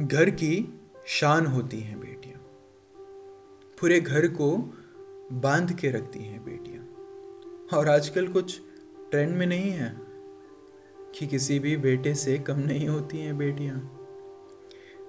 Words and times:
घर 0.00 0.30
की 0.30 0.80
शान 1.06 1.46
होती 1.46 1.80
हैं 1.80 2.00
बेटियाँ। 2.00 2.38
पूरे 3.80 4.00
घर 4.00 4.28
को 4.28 4.56
बाँध 5.32 5.78
के 5.78 5.90
रखती 5.90 6.18
हैं 6.18 6.44
बेटियाँ। 6.44 6.84
और 7.78 7.88
आजकल 7.88 8.28
कुछ 8.28 8.60
ट्रेंड 9.10 9.36
में 9.36 9.46
नहीं 9.46 9.70
है 9.70 9.96
कि 11.14 11.26
किसी 11.26 11.58
भी 11.58 11.76
बेटे 11.76 12.14
से 12.14 12.38
कम 12.38 12.58
नहीं 12.58 12.88
होती 12.88 13.18
हैं 13.18 13.38
बेटियाँ। 13.38 13.78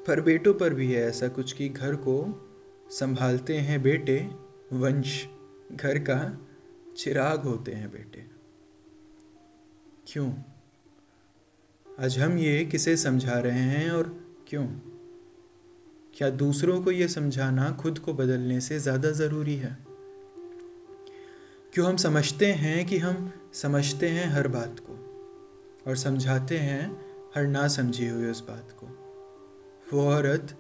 पर 0.08 0.22
बेटों 0.22 0.54
पर 0.54 0.74
भी 0.74 0.94
है 0.94 1.08
ऐसा 1.08 1.28
कुछ 1.28 1.54
कि 1.54 1.70
घर 1.70 1.96
को 1.96 2.50
संभालते 2.90 3.58
हैं 3.58 3.82
बेटे, 3.82 4.30
वंश, 4.74 5.28
घर 5.72 5.98
का 5.98 6.48
चिराग 6.98 7.42
होते 7.42 7.72
हैं 7.72 7.92
बेटे। 7.92 8.26
क्यों? 10.08 10.34
आज 12.00 12.20
हम 12.20 12.38
ये 12.38 12.66
किसे 12.66 12.98
समझा 12.98 13.40
रहे 13.40 13.60
हैं 13.60 13.92
और 13.92 14.27
क्यों? 14.48 14.66
क्या 16.18 16.30
दूसरों 16.30 16.82
को 16.82 16.92
यह 16.92 17.08
समझाना 17.08 17.72
खुद 17.72 18.00
को 18.00 18.14
बदलने 18.14 18.62
से 18.62 18.80
ज़्यादा 18.80 19.12
ज़रूरी 19.12 19.56
है? 19.56 19.78
क्यों 21.74 21.88
हम 21.88 21.98
समझते 21.98 22.46
हैं 22.46 22.86
कि 22.86 22.98
हम 22.98 23.32
समझते 23.54 24.08
हैं 24.08 24.28
हर 24.28 24.48
बात 24.48 24.80
को, 24.80 24.94
और 25.88 25.96
समझाते 25.96 26.58
हैं 26.58 26.92
हर 27.36 27.48
ना 27.48 27.68
समझी 27.68 28.08
हुई 28.08 28.26
उस 28.26 28.42
बात 28.48 28.72
को? 28.72 28.88
वो 29.94 30.10
औरत 30.10 30.58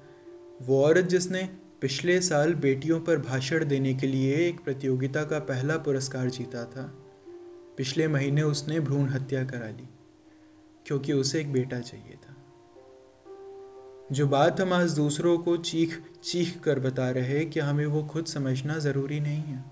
वो 0.61 0.83
औरत 0.83 1.05
जिसने 1.05 1.49
पिछले 1.81 2.21
साल 2.21 2.53
बेटियों 2.53 3.01
पर 3.01 3.17
भाषण 3.17 3.65
देने 3.65 3.93
के 3.93 4.07
लिए 4.07 4.35
एक 4.35 4.59
प्रतियोगिता 4.59 5.23
का 5.23 5.39
पहला 5.39 5.77
पुरस्कार 5.77 6.29
जीता 6.29 6.65
था, 6.65 6.93
पिछले 7.77 8.07
महीने 8.07 8.41
उसने 8.43 8.79
भ्रूण 8.79 9.09
हत्या 9.09 9.43
करा 9.43 9.69
ली, 9.69 9.89
क्योंकि 10.85 11.13
उसे 11.13 11.41
एक 11.41 11.53
बेटा 11.53 11.79
चाहिए 11.79 12.15
था। 12.15 12.36
जो 14.11 14.25
बात 14.27 14.59
हम 14.61 14.73
आज 14.73 14.91
दूसरों 14.91 15.37
को 15.37 15.55
चीख 15.57 15.97
चीख 16.23 16.59
कर 16.59 16.79
बता 16.79 17.09
रहे 17.09 17.43
कि 17.45 17.59
हमें 17.59 17.85
वो 17.85 18.03
खुद 18.03 18.25
समझना 18.25 18.77
ज़रूरी 18.77 19.19
नहीं 19.19 19.41
है। 19.43 19.63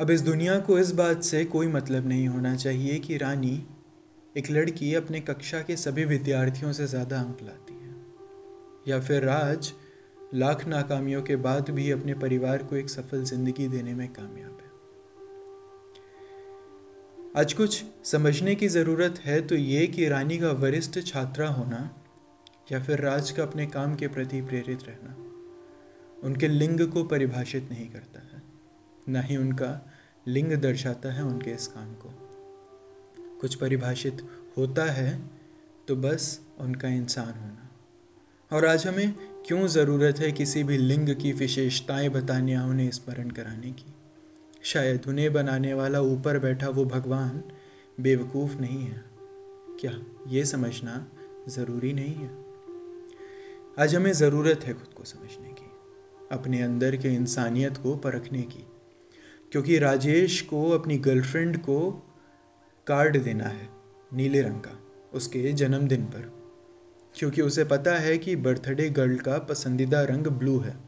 अब 0.00 0.10
इस 0.10 0.20
दुनिया 0.20 0.58
को 0.58 0.78
इस 0.78 0.92
बात 0.92 1.22
से 1.22 1.44
कोई 1.44 1.68
मतलब 1.68 2.06
नहीं 2.08 2.28
होना 2.28 2.54
चाहिए 2.56 2.98
कि 2.98 3.16
रानी 3.16 3.66
एक 4.36 4.50
लड़की 4.50 4.94
अपने 4.94 5.20
कक्षा 5.20 5.60
के 5.60 5.76
सभी 5.76 6.04
विद्यार्थियों 6.04 6.72
से 6.72 6.86
ज़्यादा 6.86 7.20
अंक 7.20 7.42
लाती 7.42 7.74
है। 7.74 7.94
या 8.88 9.00
फिर 9.00 9.24
राज 9.24 9.72
लाख 10.34 10.66
नाकामियों 10.68 11.22
के 11.22 11.36
बाद 11.38 11.70
भी 11.70 11.90
अपने 11.90 12.14
परिवार 12.14 12.62
को 12.62 12.76
एक 12.76 12.90
सफल 12.90 13.24
ज़िंदगी 13.24 13.68
देने 13.68 13.94
में 13.94 14.08
कामयाब 14.08 14.57
आज 17.38 17.52
कुछ 17.52 17.84
समझने 18.04 18.54
की 18.54 18.68
ज़रूरत 18.68 19.18
है 19.24 19.40
तो 19.40 19.54
ये 19.54 19.86
कि 19.86 20.08
रानी 20.08 20.38
का 20.38 20.50
वरिष्ठ 20.50 20.98
छात्रा 21.00 21.48
होना 21.48 21.90
या 22.72 22.82
फिर 22.84 23.00
राज 23.00 23.30
का 23.30 23.42
अपने 23.42 23.66
काम 23.66 23.94
के 23.94 24.08
प्रति 24.08 24.40
प्रेरित 24.42 24.78
रहना, 24.82 25.14
उनके 26.24 26.48
लिंग 26.48 26.80
को 26.88 27.04
परिभाषित 27.04 27.68
नहीं 27.70 27.88
करता 27.88 28.20
है, 28.20 28.42
ना 29.08 29.20
ही 29.20 29.36
उनका 29.36 29.92
लिंग 30.28 30.52
दर्शाता 30.52 31.12
है 31.12 31.24
उनके 31.24 31.50
इस 31.50 31.66
काम 31.66 31.94
को। 31.94 32.10
कुछ 33.40 33.54
परिभाषित 33.54 34.26
होता 34.56 34.84
है 34.84 35.18
तो 35.88 35.96
बस 35.96 36.40
उनका 36.58 36.88
इंसान 36.88 37.32
होना। 37.40 37.70
और 38.52 38.66
आज 38.66 38.86
हमें 38.86 39.14
क्यों 39.46 39.66
ज़रूरत 39.66 40.18
है 40.18 40.32
किसी 40.32 40.64
भी 40.64 40.78
लिंग 40.78 41.14
की 41.16 41.32
विशेषताएँ 41.32 42.08
बताने 42.08 42.52
या 42.52 42.64
उन्हें 42.66 42.90
स्मरण 42.90 43.30
कराने 43.30 43.72
की? 43.72 43.94
शायद 44.62 45.06
उन्हें 45.08 45.32
बनाने 45.32 45.74
वाला 45.74 46.00
ऊपर 46.00 46.38
बैठा 46.38 46.68
वो 46.68 46.84
भगवान 46.84 47.42
बेवकूफ़ 48.00 48.56
नहीं 48.56 48.82
है। 48.82 49.04
क्या 49.80 49.92
ये 50.28 50.44
समझना 50.44 51.06
ज़रूरी 51.48 51.92
नहीं 51.92 52.14
है? 52.14 52.30
आज 53.78 53.94
हमें 53.94 54.12
ज़रूरत 54.12 54.64
है 54.64 54.74
खुद 54.74 54.94
को 54.96 55.04
समझने 55.04 55.48
की, 55.48 55.70
अपने 56.32 56.62
अंदर 56.62 56.96
के 56.96 57.08
इंसानियत 57.08 57.76
को 57.76 57.96
परखने 57.96 58.42
की, 58.42 58.66
क्योंकि 59.52 59.78
राजेश 59.78 60.40
को, 60.40 60.70
अपनी 60.70 60.98
गर्लफ्रेंड 60.98 61.58
को 61.58 61.90
कार्ड 62.86 63.22
देना 63.22 63.44
है 63.44 63.68
नीले 64.12 64.42
रंग 64.42 64.60
का 64.60 64.78
उसके 65.12 65.52
जन्मदिन 65.52 66.04
पर, 66.04 66.32
क्योंकि 67.14 67.42
उसे 67.42 67.64
पता 67.64 67.94
है 67.94 68.18
कि 68.18 68.36
बर्थडे 68.36 68.90
गर्ल 68.90 69.16
का 69.16 69.38
पसंदीदा 69.38 70.02
रंग 70.02 70.26
ब्लू 70.26 70.58
है। 70.58 70.87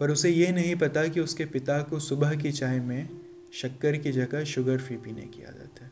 पर 0.00 0.10
उसे 0.10 0.30
ये 0.30 0.52
नहीं 0.52 0.76
पता 0.76 1.06
कि 1.08 1.20
उसके 1.20 1.44
पिता 1.44 1.82
को 1.82 1.98
सुबह 1.98 2.34
की 2.34 2.52
चाय 2.52 2.80
में 2.80 3.08
शक्कर 3.52 3.96
की 3.96 4.12
जगह 4.12 4.44
शुगर 4.44 4.78
फ्री 4.78 4.96
पीने 4.96 5.22
की 5.22 5.42
आदत 5.42 5.80
है। 5.82 5.90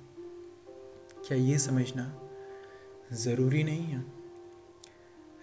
क्या 1.26 1.38
ये 1.38 1.58
समझना 1.58 2.20
ज़रूरी 3.12 3.64
नहीं 3.64 3.82
है? 3.82 4.04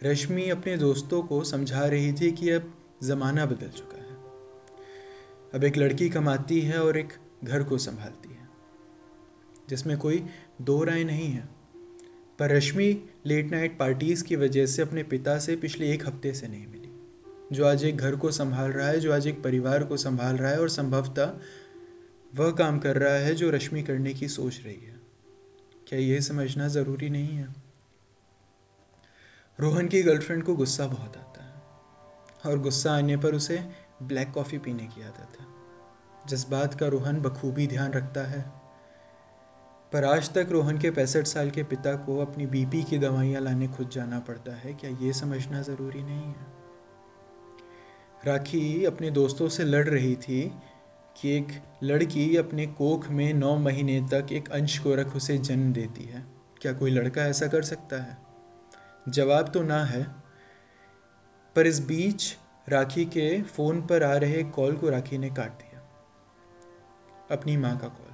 रश्मि 0.03 0.49
अपने 0.49 0.77
दोस्तों 0.77 1.23
को 1.23 1.43
समझा 1.43 1.85
रही 1.85 2.13
थी 2.13 2.31
कि 2.31 2.49
अब 2.49 2.73
ज़माना 3.03 3.45
बदल 3.45 3.67
चुका 3.67 3.97
है। 3.97 4.15
अब 5.53 5.63
एक 5.63 5.77
लड़की 5.77 6.09
कमाती 6.09 6.61
है 6.61 6.83
और 6.83 6.97
एक 6.97 7.13
घर 7.43 7.63
को 7.63 7.77
संभालती 7.77 8.29
है, 8.29 8.49
जिसमें 9.69 9.97
कोई 9.97 10.25
दो 10.61 10.83
राय 10.83 11.03
नहीं 11.03 11.27
है। 11.27 11.47
पर 12.39 12.51
रश्मि 12.51 13.09
लेट 13.25 13.51
नाइट 13.51 13.77
पार्टीज़ 13.79 14.23
की 14.23 14.35
वजह 14.35 14.65
से 14.65 14.81
अपने 14.81 15.03
पिता 15.03 15.39
से 15.39 15.55
पिछले 15.55 15.93
एक 15.93 16.07
हफ़्ते 16.07 16.33
से 16.33 16.47
नहीं 16.47 16.67
मिली। 16.67 16.84
जो 17.51 17.67
आज 17.67 17.83
एक 17.83 17.97
घर 17.97 18.15
को 18.15 18.31
संभाल 18.31 18.71
रहा 18.71 18.87
है, 18.87 18.99
जो 18.99 19.13
आज 19.13 19.27
एक 19.27 19.43
परिवार 19.43 19.83
को 19.83 19.97
संभाल 19.97 20.35
रहा 20.35 20.51
है 20.51 20.59
और 20.59 20.69
संभवतः 20.69 21.33
वह 22.35 22.51
काम 22.51 22.79
कर 22.79 22.97
रहा 22.97 23.13
है 23.13 23.35
जो 23.35 23.49
रश्मि 23.49 23.83
करने 23.83 24.13
की 24.13 24.27
सोच 24.27 24.61
रही 24.65 24.85
है। 24.85 24.95
क्या 25.87 25.99
यह 25.99 26.19
समझना 26.19 26.67
ज़रूरी 26.67 27.09
नहीं 27.09 27.27
है? 27.27 27.55
रोहन 29.59 29.87
की 29.87 30.03
गर्लफ्रेंड 30.03 30.43
को 30.43 30.55
गुस्सा 30.55 30.87
बहुत 30.87 31.17
आता 31.17 31.43
है 31.43 31.53
और 32.51 32.59
गुस्सा 32.59 32.93
आने 32.93 33.17
पर 33.17 33.35
उसे 33.35 33.69
ब्लैक 34.03 34.31
कॉफ़ी 34.31 34.57
पीने 34.57 34.83
की 34.83 35.01
आदत 35.01 35.39
है। 35.39 35.45
जिस 36.27 36.49
बात 36.49 36.79
का 36.79 36.87
रोहन 36.87 37.21
बखूबी 37.21 37.67
ध्यान 37.67 37.93
रखता 37.93 38.21
है। 38.27 38.41
पर 39.93 40.03
आज 40.03 40.29
तक 40.29 40.47
रोहन 40.51 40.79
के 40.79 40.91
पैंसठ 40.91 41.23
साल 41.23 41.49
के 41.49 41.63
पिता 41.63 41.95
को 41.95 42.17
अपनी 42.17 42.45
बीपी 42.45 42.83
की 42.83 42.97
दवाइयाँ 42.97 43.41
लाने 43.41 43.67
खुद 43.67 43.89
जाना 43.89 44.19
पड़ता 44.19 44.55
है। 44.55 44.73
क्या 44.73 44.89
ये 44.89 45.13
समझना 45.13 45.61
ज़रूरी 45.61 46.03
नहीं 46.03 46.23
है? 46.23 46.54
राखी 48.27 48.85
अपने 48.85 49.09
दोस्तों 49.11 49.47
से 49.49 49.63
लड़ 49.63 49.87
रही 49.87 50.15
थी 50.15 50.41
कि 51.15 51.35
एक 51.37 51.47
लड़की 51.83 52.35
अपने 52.37 52.65
कोख 52.67 53.07
में 53.09 53.33
नौ 53.33 53.55
महीने 53.57 53.99
तक 54.11 54.31
एक 54.31 54.49
अंश 54.49 54.77
को 54.79 54.95
रख 54.95 55.15
उसे 55.15 55.37
जन्म 55.37 55.73
देती 55.73 56.03
है। 56.03 56.23
क्या 56.61 56.73
कोई 56.73 56.91
लड़का 56.91 57.25
ऐसा 57.25 57.47
कर 57.47 57.61
सकता 57.61 58.01
है? 58.03 58.17
जवाब 59.09 59.51
तो 59.51 59.61
ना 59.63 59.83
है, 59.85 60.03
पर 61.55 61.67
इस 61.67 61.79
बीच 61.79 62.35
राखी 62.69 63.05
के 63.05 63.41
फ़ोन 63.41 63.81
पर 63.81 64.03
आ 64.03 64.15
रहे 64.15 64.43
कॉल 64.43 64.75
को 64.75 64.89
राखी 64.89 65.17
ने 65.17 65.29
काट 65.29 65.51
दिया। 65.51 65.81
अपनी 67.31 67.57
माँ 67.57 67.77
का 67.77 67.87
कॉल, 67.87 68.13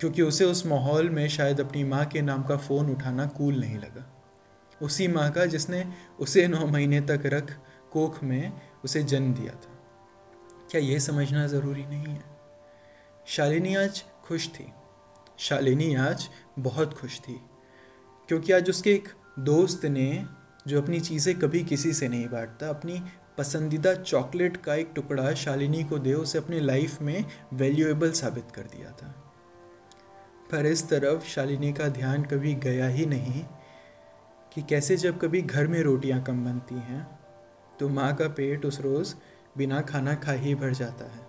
क्योंकि 0.00 0.22
उसे 0.22 0.44
उस 0.44 0.66
माहौल 0.66 1.10
में 1.10 1.28
शायद 1.28 1.60
अपनी 1.60 1.84
माँ 1.84 2.04
के 2.06 2.22
नाम 2.22 2.42
का 2.42 2.56
फ़ोन 2.56 2.90
उठाना 2.90 3.26
कूल 3.26 3.60
नहीं 3.60 3.78
लगा। 3.78 4.06
उसी 4.82 5.08
माँ 5.08 5.30
का 5.32 5.46
जिसने 5.46 5.84
उसे 6.20 6.46
नौ 6.48 6.66
महीने 6.66 7.00
तक 7.00 7.22
रख 7.26 7.56
कोख 7.92 8.22
में 8.24 8.52
उसे 8.84 9.02
जन्म 9.02 9.34
दिया 9.34 9.52
था। 9.52 9.72
क्या 10.70 10.80
यह 10.80 10.98
समझना 10.98 11.46
ज़रूरी 11.46 11.86
नहीं 11.86 12.06
है? 12.06 12.22
शालिनी 13.26 13.74
आज 13.74 14.04
खुश 14.24 14.48
थी। 14.48 14.72
शालिनी 15.38 15.94
आज 15.94 16.28
बहुत 16.58 16.94
खुश 16.94 17.20
थी, 17.20 17.40
क्योंकि 18.28 18.52
आज 18.52 18.70
उसके 18.70 18.92
एक 18.94 19.08
दोस्त 19.38 19.84
ने, 19.84 20.26
जो 20.66 20.82
अपनी 20.82 21.00
चीज़ें 21.00 21.38
कभी 21.38 21.64
किसी 21.64 21.92
से 21.92 22.08
नहीं 22.08 22.28
बांटता, 22.28 22.68
अपनी 22.68 23.02
पसंदीदा 23.38 23.94
चॉकलेट 23.94 24.56
का 24.56 24.74
एक 24.74 24.92
टुकड़ा 24.94 25.32
शालिनी 25.34 25.84
को 25.84 25.98
दे, 25.98 26.14
उसे 26.14 26.38
अपने 26.38 26.60
लाइफ 26.60 27.00
में 27.02 27.24
वैल्यूएबल 27.52 28.12
साबित 28.12 28.50
कर 28.54 28.62
दिया 28.62 28.90
था। 28.90 29.08
पर 30.50 30.66
इस 30.66 30.88
तरफ़ 30.88 31.24
शालिनी 31.24 31.72
का 31.72 31.88
ध्यान 31.88 32.24
कभी 32.24 32.54
गया 32.54 32.88
ही 32.88 33.06
नहीं 33.06 33.44
कि 34.52 34.62
कैसे 34.62 34.96
जब 34.96 35.20
कभी 35.20 35.42
घर 35.42 35.66
में 35.66 35.80
रोटियाँ 35.82 36.22
कम 36.22 36.44
बनती 36.44 36.74
हैं 36.74 37.23
तो 37.80 37.88
माँ 37.88 38.14
का 38.16 38.28
पेट 38.28 38.64
उस 38.66 38.80
रोज़ 38.80 39.14
बिना 39.58 39.80
खाना 39.80 40.14
खा 40.14 40.32
ही 40.32 40.54
भर 40.54 40.72
जाता 40.72 41.04
है। 41.04 41.22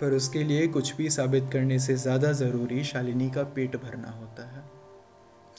पर 0.00 0.12
उसके 0.12 0.42
लिए 0.44 0.68
कुछ 0.68 0.96
भी 0.96 1.10
साबित 1.10 1.50
करने 1.52 1.78
से 1.78 1.94
ज़्यादा 1.94 2.32
ज़रूरी 2.32 2.84
शालिनी 2.84 3.30
का 3.30 3.42
पेट 3.42 3.76
भरना 3.76 4.10
होता 4.10 4.46
है। 4.46 4.64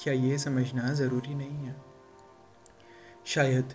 क्या 0.04 0.14
ये 0.14 0.38
समझना 0.38 0.94
ज़रूरी 0.94 1.36
नहीं 1.36 1.66
है? 1.66 1.76
शायद। 3.26 3.74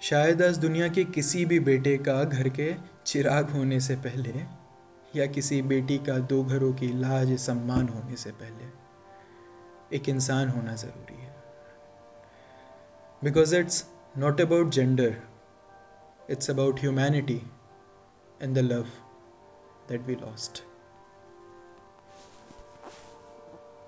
शायद 0.00 0.42
आज 0.42 0.58
दुनिया 0.58 0.88
के 0.88 1.04
किसी 1.04 1.44
भी 1.44 1.60
बेटे 1.60 1.96
का 1.98 2.24
घर 2.24 2.48
के 2.48 2.74
चिराग 3.06 3.50
होने 3.50 3.80
से 3.80 3.96
पहले 3.96 4.42
या 5.16 5.26
किसी 5.26 5.62
बेटी 5.62 5.98
का 5.98 6.18
दो 6.18 6.42
घरों 6.44 6.72
की 6.72 6.88
लाज 7.00 7.36
सम्मान 7.38 7.88
होने 7.88 8.16
से 8.16 8.30
पहले 8.30 8.68
एक 9.96 10.08
इंसान 10.08 10.48
होना 10.48 10.74
ज़रूरी 10.74 11.22
है। 11.22 11.34
Because 13.24 13.56
it's 13.56 13.84
not 14.16 14.40
about 14.40 14.70
gender, 14.70 15.22
it's 16.26 16.48
about 16.48 16.78
humanity 16.80 17.44
and 18.40 18.56
the 18.56 18.62
love 18.62 18.88
that 19.86 20.04
we 20.06 20.16
lost. 20.16 20.62